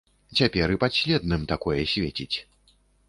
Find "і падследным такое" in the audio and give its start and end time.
0.75-1.77